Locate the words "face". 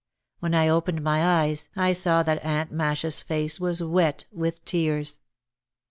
3.21-3.59